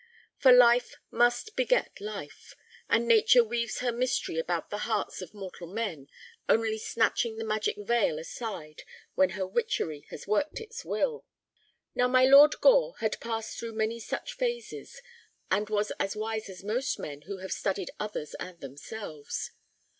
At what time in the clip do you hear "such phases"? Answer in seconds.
13.99-15.03